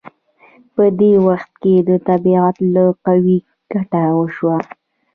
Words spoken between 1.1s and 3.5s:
وخت کې د طبیعت له قوې